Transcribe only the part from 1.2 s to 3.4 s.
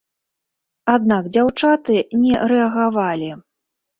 дзяўчаты не рэагавалі.